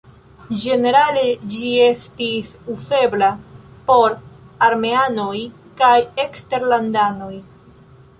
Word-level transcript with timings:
Ĝenerale 0.61 1.25
ĝi 1.55 1.67
estis 1.87 2.49
uzebla 2.75 3.29
por 3.89 4.15
armeanoj 4.69 5.35
kaj 5.83 5.93
eksterlandanoj. 6.25 7.31